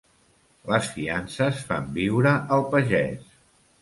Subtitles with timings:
[0.71, 3.29] Les fiances fan viure el pagès.